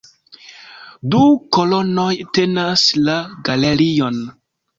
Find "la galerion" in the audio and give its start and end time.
3.11-4.19